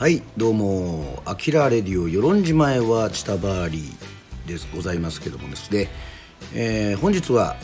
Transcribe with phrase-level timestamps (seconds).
[0.00, 5.90] はいどうも「あきらレディオ与論島へはチタバーリー」でございますけどもですね、
[6.54, 7.58] えー、本日は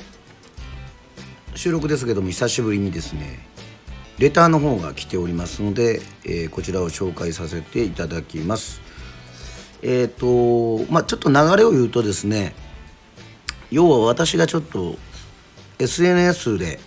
[1.54, 3.38] 収録ですけども久しぶりにですね
[4.18, 8.82] レターの方が来ておりますので、えー、こちらを紹介させていただきます。
[9.80, 12.54] えっ、ー、とまあちょっと流れを言うとですね
[13.70, 14.98] 要は私がちょっと
[15.78, 16.80] SNS で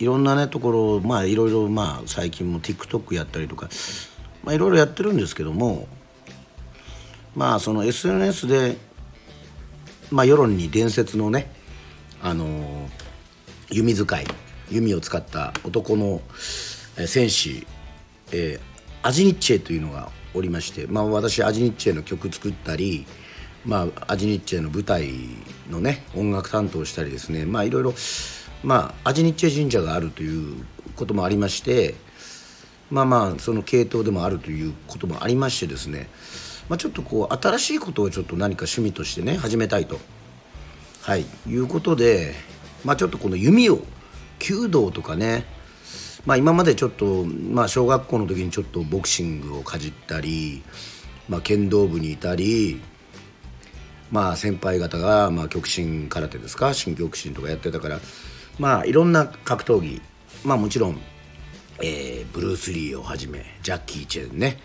[0.00, 3.70] いろんなねところまあいろいろまあ最近も TikTok やったりとか
[4.42, 5.88] まあいろいろやってるんですけども
[7.34, 8.76] まあその SNS で
[10.10, 11.50] まあ世論に伝説のね
[12.22, 12.88] あの
[13.70, 14.26] 弓使い
[14.70, 16.20] 弓を使った男の
[17.06, 17.66] 戦士、
[18.32, 18.60] えー、
[19.02, 23.06] アジニッチェというのがおりまして、まあ、私アジニッチェの曲作ったり、
[23.64, 25.10] まあ、アジニッチェの舞台
[25.70, 27.94] のね音楽担当したりですねまあいろいろ
[28.62, 30.64] まあアジニッチェ神社があるという
[30.96, 31.94] こともありまして
[32.90, 36.08] まあまあその系統でもあるということもありましてですね、
[36.68, 39.98] まあ、ちょっとこう新しいことをちょっと何か趣味としてね始めたいと、
[41.02, 42.34] はい、いうことで、
[42.84, 43.80] まあ、ちょっとこの弓を
[44.38, 45.44] 弓道とかね
[46.26, 50.62] まあ、今までちょっと、まあ、小学校の時にちょっとボクシングをかじったり、
[51.30, 52.78] まあ、剣道部にいたり、
[54.10, 56.74] まあ、先輩方が、まあ、極真空手ですか？
[56.74, 58.00] 新極真とかやってたから
[58.58, 60.02] まあいろんな格闘技
[60.44, 61.00] まあもちろん、
[61.82, 64.58] えー、ブルース・リーをはじめジャッキー・チェンね、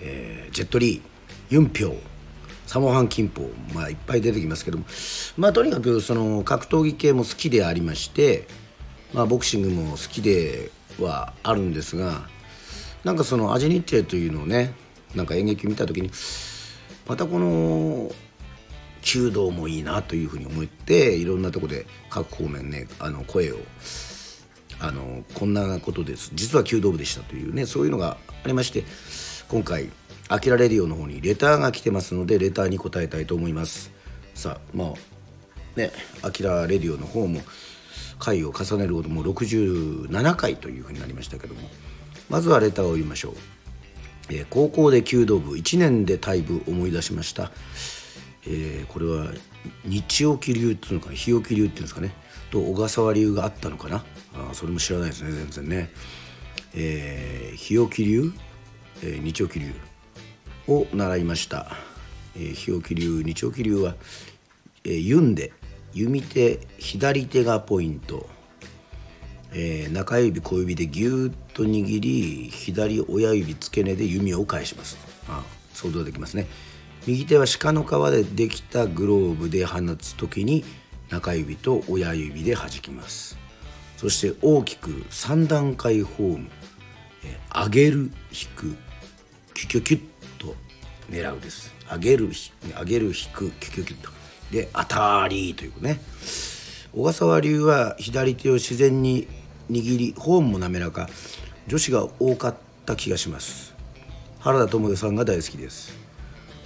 [0.00, 1.00] えー、ジェット・リー
[1.50, 1.98] ユン・ピョウ
[2.66, 4.84] サモハン・キンポまあいっぱい出てきますけども
[5.36, 8.46] まあとにかくその格闘技系も好きでありまして
[9.12, 12.28] まあボクシングも好きではあるんですが
[13.02, 14.74] なんかそのアジニッチェというのをね
[15.14, 16.10] なんか演劇見た時に
[17.08, 18.12] またこの
[19.02, 23.56] 弓道もいいなというふうに思っていろんなとこで各方面ねあの声を
[24.80, 26.30] あのこんなことです。
[26.34, 28.84] 実は弓道部でしたというねそういうのがありまして
[29.48, 29.90] 今回
[30.28, 33.90] 「あきらレディオ」の方にレターが来てますのでレターに答えたいと思います。
[34.34, 37.42] さあまあね「あきらレディオ」の方も
[38.18, 41.60] 回を重ねるほども67回というふうになりましたけども
[42.28, 43.34] まずはレターを読みましょう、
[44.28, 47.50] えー、高校で弓道部1年で退部思い出しました。
[48.46, 49.32] えー、これは
[49.84, 51.14] 日沖流っていうのかな？
[51.14, 52.12] 日沖流っていうんですかね？
[52.50, 54.04] と小笠原流があったのかな？
[54.34, 55.90] あそれも知らないですね全然ね、
[56.74, 58.32] えー、日沖流、
[59.02, 59.72] えー、日沖流
[60.68, 61.72] を習いました、
[62.36, 63.96] えー、日沖流日沖流は、
[64.84, 65.52] えー、ユンで
[65.92, 68.28] 弓手左手がポイント、
[69.52, 74.96] えー、中指小指でギュッと握り左親指付け根で弓を返します。
[75.28, 75.42] あ
[75.74, 76.46] 想像できますね。
[77.10, 80.64] 右手は鹿の皮でできたグローブで放つ時に
[81.08, 83.36] 中指と親指で弾きます。
[83.96, 86.50] そして大きく3段階フォーム。
[87.52, 87.98] 上げる
[88.30, 88.76] 引く
[89.54, 90.00] キュキュキュッ
[90.38, 90.54] と
[91.10, 91.74] 狙うです。
[91.90, 92.30] 上げる
[92.78, 94.10] 上げる引くキュキュキュッと。
[94.52, 96.00] で当たりというね。
[96.92, 99.26] 小笠原流は左手を自然に
[99.68, 101.08] 握りフォームも滑らか。
[101.66, 102.54] 女子が多かっ
[102.86, 103.74] た気がします。
[104.38, 106.09] 原田知世さんが大好きです。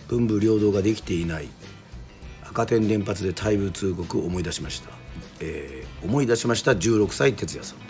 [0.08, 1.48] 文武両道ができていない。
[2.54, 4.90] 赤点連発で退部通告を思い出しました、
[5.40, 7.84] えー、思い出しました16歳哲也さんと、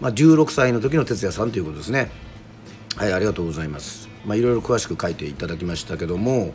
[0.00, 2.10] まあ、16歳の時の哲也さんということですね。
[2.96, 4.08] はいありがとうございます。
[4.24, 6.54] まあいろいろ詳しく書いていただきましたけども。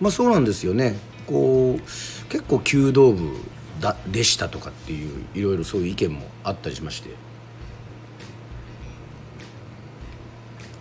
[0.00, 0.96] まあそうなんですよね。
[1.26, 1.80] こう
[2.28, 3.30] 結構弓道部
[3.80, 7.10] だでしたとかっていういろいろそういう意見もあったりしまして。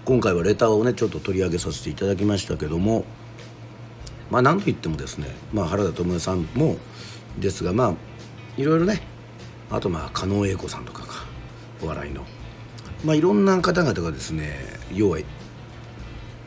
[0.05, 3.05] 今回はレターをねちょっと取り上げさせていただきましたけども
[4.29, 6.77] まあ何と言ってもですね、まあ、原田知世さんも
[7.39, 7.93] ですがまあ
[8.55, 9.01] いろいろね
[9.71, 11.13] あとまあ狩野英孝さんとかが
[11.81, 12.23] お笑いの。
[13.03, 14.55] まあいろんな方々がですね
[14.93, 15.17] 要は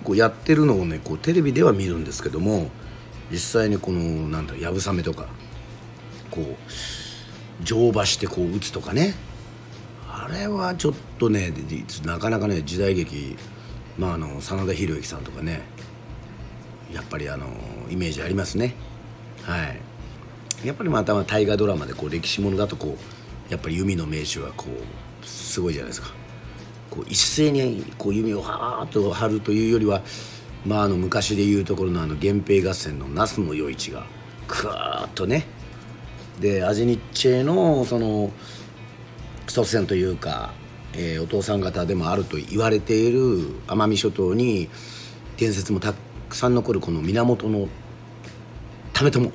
[0.05, 2.71] こうやってるのをねこうテレビでは見るんですけども
[3.31, 5.27] 実際にこのなんだやぶさめとか
[6.31, 9.15] こう乗馬してこう打つとかね
[10.28, 11.53] あれはちょっとね
[12.04, 13.36] なかなかね時代劇
[13.97, 15.63] まああの真田広之さんとかね
[16.92, 17.47] やっぱりあの
[17.91, 18.75] イメージありますね。
[19.42, 19.80] はい。
[20.66, 26.09] やっぱりまた大河ドラマでこう歴史ものだとこうやっぱり弓の名手はこうすごいじゃないですか。
[26.91, 30.03] こう一斉にこう弓をはーっと張るというよりは
[30.66, 34.07] まああの昔でいうところのあの源平合戦の那須の余市が
[34.47, 35.47] クーッとね。
[36.41, 38.30] でアジニッチェのその
[39.59, 40.53] 祖先というか、
[40.95, 44.69] えー、お父さん方でもあると言われている奄美諸島に
[45.37, 45.95] 伝説もた
[46.28, 47.69] くさん残るこの源の
[48.95, 49.33] 為朝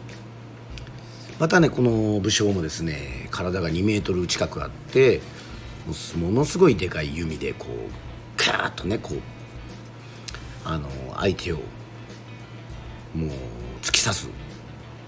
[1.39, 5.19] またねこの武将もですね体が2メートル近くあって
[6.17, 9.17] ものすごいでかい弓でこうガーッとねこう
[10.63, 10.87] あの
[11.17, 11.57] 相手を
[13.13, 13.29] もう
[13.81, 14.29] 突き刺す。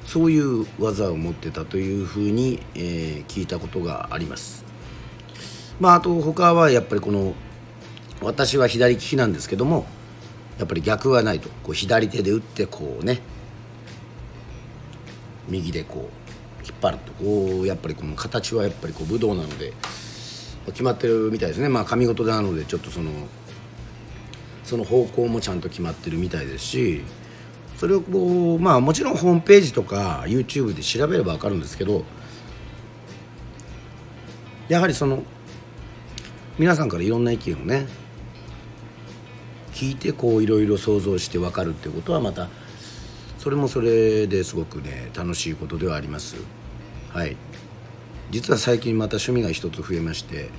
[0.06, 4.65] そういう技を持ってたというふうに、えー、聞いたことがあります。
[5.80, 7.34] まああと他はやっぱりこの
[8.22, 9.86] 私は左利きなんですけども
[10.58, 11.50] やっぱり逆はないと。
[11.64, 13.20] こう左手で打ってこうね
[15.48, 17.12] 右でこう引っ張ると。
[17.14, 19.74] こうやっぱりこの形はやっぱりこう武道なので
[20.68, 21.70] 決まってるみたいですね。
[21.70, 23.12] まあ髪型なのでちょっとその
[24.64, 27.04] その方向もちゃんと決まってるみたいですし
[27.78, 32.04] それをこうまあもちろんホームページとか YouTube で調べれば分かるんですけど
[34.68, 35.24] やはりその
[36.58, 37.88] 皆さんからいろんな意見をね
[39.74, 42.48] 聞いてこういろいろ想像して分かるってことはまた
[43.38, 46.38] それもそれですごくね楽しいことではあります。
[47.10, 47.38] はい。
[48.32, 50.50] 実は最近また趣味が一つ増えまして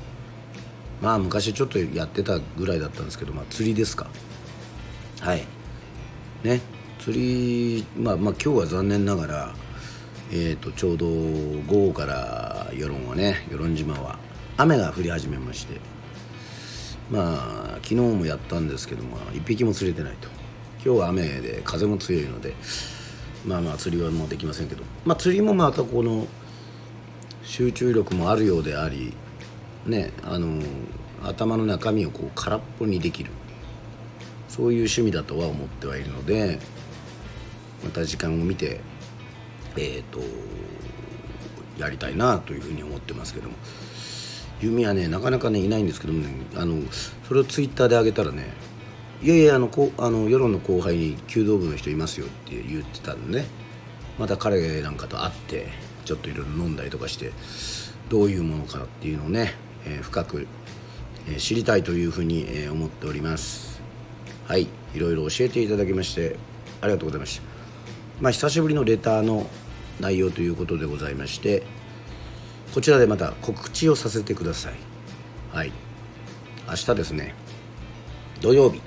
[1.02, 4.06] まあ昔ちょっとやってたぐらいだったんですけど、まあ、釣りですか。
[5.20, 5.44] はい。
[6.44, 6.60] ね。
[7.00, 9.54] 釣りまあまあ今日は残念ながら
[10.30, 14.18] えーと、ちょうど午後から与論はね与論島は
[14.58, 15.78] 雨が降り始めまして
[17.10, 20.28] まあ昨日もやったんですけども一匹も釣れてないと。
[20.84, 22.54] 今日は雨で風も強いので
[23.44, 24.82] まあまあ釣りはもうできませんけど。
[25.04, 26.26] まあ釣りもまたこの
[27.42, 29.12] 集中力もあるようであり
[29.84, 30.62] ねあの
[31.22, 33.30] 頭の中身をこう空っぽにできる。
[34.48, 36.58] そういう趣味だとは思ってはいるので
[37.84, 38.80] また時間を見て
[39.76, 40.20] えっ、ー、と
[41.78, 43.56] やりたいなというふうに思ってますけども。
[44.60, 46.80] 弓はねなかなかねいないんですけどもねあの
[47.26, 48.52] それをツイッターで上げたらね
[49.22, 53.66] いやいやあのこあの世論の後輩に弓道部の人いますよって言ってたんでね。
[54.18, 55.68] また彼なんかと会って
[56.04, 57.32] ちょっといろいろ飲んだりとかして
[58.08, 59.54] どういうものかっていうのをね、
[59.84, 60.46] えー、深く、
[61.28, 63.80] えー、知りたいというふうに、えー、思っております。
[64.46, 64.68] はい。
[64.94, 66.36] いろいろ教えていただきまして
[66.80, 67.42] ありがとうございました。
[68.20, 69.46] まあ久しぶりのレターの
[70.00, 71.62] 内容ということでございまして
[72.76, 74.74] こちらでまた告知をさせてください。
[75.50, 75.72] はい。
[76.68, 77.34] 明日ですね。
[78.42, 78.82] 土曜日。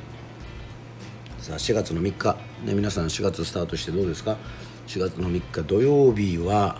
[1.40, 4.38] さあ4月の3日、ね、皆さん4月スタートしてどうですか
[4.86, 6.78] ？4月の3日土曜日は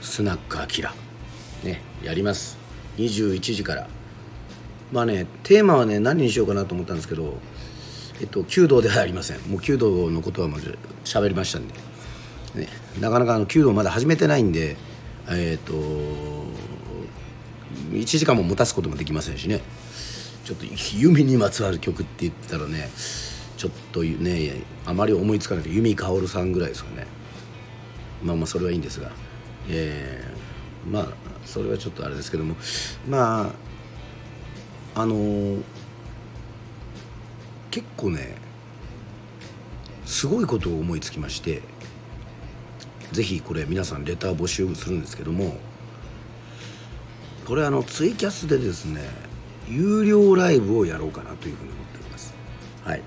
[0.00, 0.92] スナックアキラ。
[1.62, 2.58] ねやります。
[2.96, 3.86] 21時から。
[4.90, 7.38] まあねテーマはね何にしようかなと思ったんですけど
[8.20, 9.38] えっと弓道ではありません。
[9.42, 11.74] もう弓道のことはまず喋りましたんで、
[12.56, 12.66] ね、
[12.98, 14.76] なかなかあの弓道まだ始めてないんで
[15.28, 16.27] えっ、と
[17.90, 19.60] 1時間も持たすこともできませんしね。
[20.44, 20.64] ちょっと
[20.96, 22.88] 弓にまつわる曲って言ったらね
[23.58, 27.06] ちょっとねあまり思いつかない弓薫さんぐらいですよね。
[28.22, 29.10] まあまあそれはいいんですが。
[29.68, 31.06] えー、まあ
[31.44, 32.56] それはちょっとあれですけども。
[33.08, 33.52] ま
[34.94, 35.62] ああのー、
[37.70, 38.36] 結構ね
[40.06, 41.62] すごいことを思いつきまして
[43.12, 45.58] ぜひこれ皆さんレター募集するんですけども
[47.48, 49.00] これあのツイキャスでですね
[49.66, 52.34] 有料ライブをやろうかなというふうに思っております。
[52.84, 53.02] はい。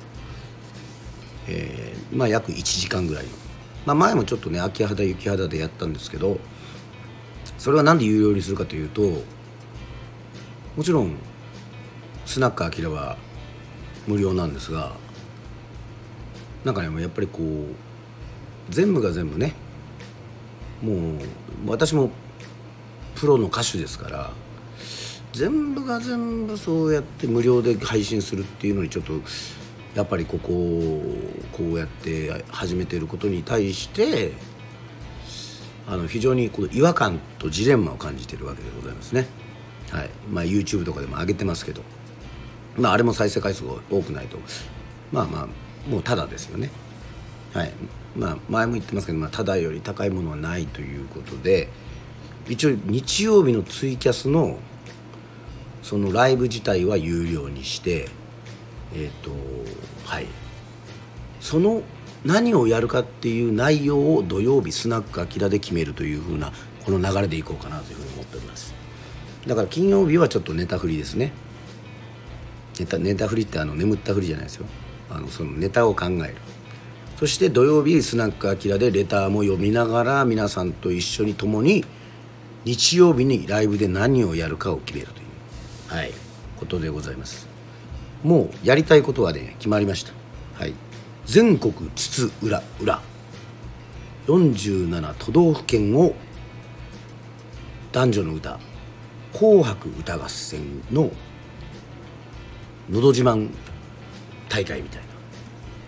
[1.48, 3.30] えー、まあ約1時間ぐらいの、
[3.86, 6.40] まあ、前もちょっとね秋葉原雪肌でやったんですけど
[7.60, 9.02] それは何で有料にするかというと
[10.76, 11.16] もちろん
[12.26, 13.18] スナックアキラは
[14.08, 14.94] 無料なんですが
[16.64, 17.76] なんかねやっぱりこう
[18.70, 19.54] 全部が全部ね
[20.82, 21.20] もう
[21.68, 22.10] 私も
[23.22, 24.32] プロの歌手ですから
[25.32, 29.14] 全部が全部そうやって無料で配信するっていうのにちょっと
[29.94, 31.16] やっぱりここを
[31.52, 34.32] こうやって始めてることに対して
[35.88, 39.28] あの非常にこの違和感とジレンマを感じてるわけでございますね。
[39.92, 41.84] はいまあ、YouTube とかでも上げてますけど、
[42.76, 44.38] まあ、あれも再生回数が多くないと
[45.12, 46.72] まあまあもうただですよね。
[47.54, 47.74] はい
[48.16, 51.70] まあ、前も言ってますけど、まあ、ただより高いものはないということで
[52.52, 54.60] 一応日曜日のツイキャスの
[55.82, 58.10] そのライブ自体は有料にして
[58.94, 59.32] えっ、ー、と
[60.06, 60.28] はい。
[61.40, 61.82] その
[62.26, 66.52] 何をやるかっていう内容を土曜日スナックアキラで決めるというふうな
[66.86, 68.76] この流れでいこうかなというふうに思っております。
[69.48, 71.32] だから金曜日はちょっとネタ振りですね。
[72.82, 74.66] ネタネタ振りってあの眠ったふりじゃないですよ。
[75.10, 76.36] あのそのネタを考える。
[77.16, 81.86] そして土曜日スナックアキラでレターも読みながら皆さんと一緒に共に
[82.66, 86.12] 日曜日にライブで何をやるかを決めるというはい
[86.60, 87.48] ことでございます。
[88.24, 90.14] もうやりたいことはね決まりました。
[90.54, 90.74] はい。
[91.26, 93.02] 全国津々浦々。
[94.28, 96.14] 47都道府県を
[97.92, 98.60] 男女の歌
[99.34, 101.12] 「紅白歌合戦」の
[102.90, 103.50] 「のど自慢
[104.48, 105.08] 大会みたいな。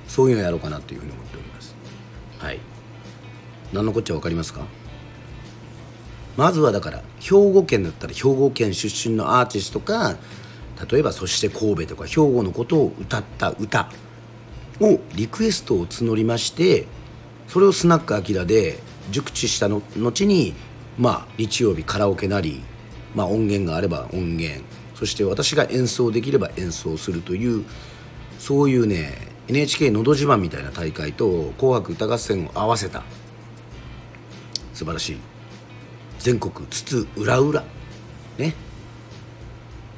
[0.07, 1.75] そういうのやろうかなというふうに思っております。
[2.39, 2.59] はい。
[3.71, 4.61] 何のこっちゃ分かりますか？
[6.37, 10.15] まずはだから兵庫県だったら兵庫県出身のアーティストか
[10.91, 13.89] 例えばそして神戸とか兵庫のことを歌った歌
[14.81, 16.87] をリクエストを募りまして
[17.47, 18.79] それをスナックアキラで
[19.11, 20.53] 熟知したの後に
[20.97, 22.63] まあ日曜日カラオケなり、
[23.15, 24.63] まあ、音源があれば音源
[24.95, 27.65] そして私が演奏できれば演奏するという
[28.39, 33.03] そういうね NHK のど自慢みたいな大会と「紅白歌合戦」を合わせた。
[34.73, 35.17] 素晴らしい。
[36.23, 37.63] 全国津々浦々
[38.37, 38.55] ね。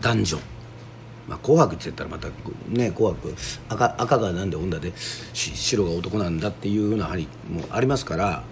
[0.02, 0.40] 男女。
[1.28, 2.28] まあ、紅白って言ったらまた
[2.68, 3.36] ね紅白
[3.70, 4.92] 赤赤がなんで女で
[5.34, 8.44] 白が男なんだっていうようなありもありますから。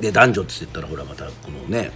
[0.00, 1.92] で男女って言ったらほらまたこのね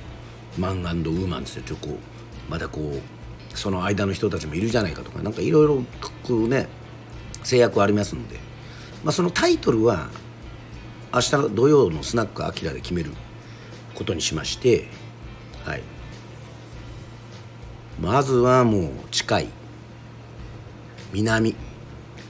[0.57, 5.83] マンウーマンってちょっとこうまたこうその間の人たちもいるじゃないかとかなんかいろいろ
[6.23, 6.69] こうね
[7.43, 8.37] 制約はありますので、
[9.02, 10.09] まあ、そのタイトルは
[11.12, 13.12] 明日土曜のスナックアキラで決める
[13.95, 14.88] ことにしまして
[15.65, 15.83] はい。
[18.00, 19.49] まずはもう近い
[21.12, 21.57] 南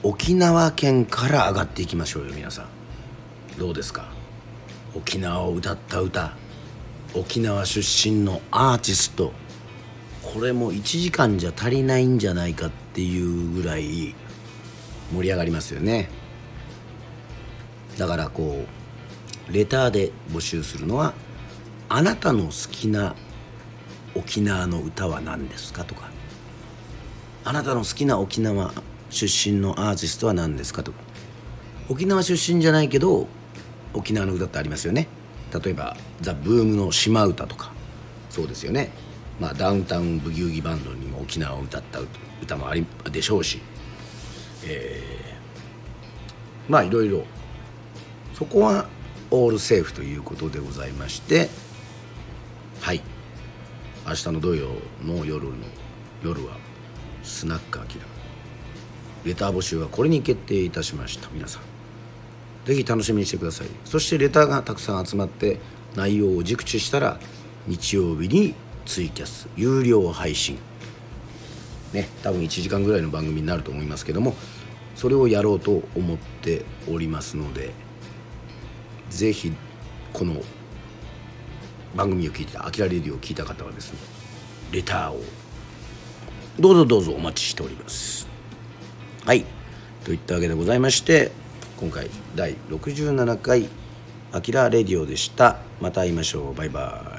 [0.01, 2.67] 沖縄県から上がっていきましょうよ皆さん。
[3.59, 4.05] どうですか？
[4.95, 6.33] 沖縄を歌った歌。
[7.13, 9.33] 沖縄出身のアーティスト。
[10.23, 14.15] これも1時間じゃ足りないんじゃないかっていうぐらい
[15.11, 16.09] 盛り上がりますよね。
[17.99, 18.63] だからこ
[19.49, 21.13] うレターで募集するのは
[21.89, 23.13] あなたの好きな
[24.15, 26.09] 沖縄の歌は何ですかとか。
[27.43, 28.71] あなたの好きな沖縄
[29.09, 30.99] 出身のアーティストは何ですかとか。
[31.89, 33.27] 沖縄出身じゃないけど
[33.93, 35.07] 沖縄の歌ってありますよね。
[35.61, 37.73] 例えばザ・ブームの島唄とか。
[38.29, 38.91] そうですよね。
[39.41, 41.99] まあダウンタウンブギウギバンドにも沖縄を歌った
[42.41, 43.59] 歌もありでしょうし。
[44.63, 47.25] えー、まあいろいろ
[48.39, 48.87] そこは
[49.31, 51.49] オールセーフということでございまして
[52.79, 53.01] はい。
[54.07, 54.69] 明日の土曜
[55.03, 55.51] の夜の
[56.23, 56.55] 夜は
[57.21, 58.05] スナックアキラ。
[59.25, 61.27] レター募集はこれに決定いたしました。
[61.33, 61.63] 皆さん。
[62.65, 63.67] 是非楽しみにしてください。
[63.83, 65.59] そしてレターがたくさん集まって
[65.97, 67.19] 内容を熟知したら
[67.67, 68.55] 日曜日に
[68.85, 70.57] ツイキャス有料配信。
[71.91, 74.33] ね多分1時間ぐらいの番組になると思いますけども
[74.95, 77.73] それをやろうと思っておりますので
[79.09, 79.51] ぜひ
[80.13, 80.41] この
[81.95, 83.99] 番組を聞いてた「あきらレディ」を聞いた方はですね
[84.71, 85.23] レターを
[86.59, 88.27] どうぞどうぞお待ちしております。
[89.25, 89.45] はい。
[90.03, 91.31] といったわけでございまして
[91.79, 93.69] 今回第67回
[94.31, 95.57] 「あきらレディオ」でした。
[95.81, 96.53] また会いましょう。
[96.53, 97.18] バイバ